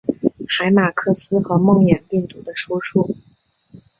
[0.49, 3.15] 海马克斯和梦魇病毒的出处！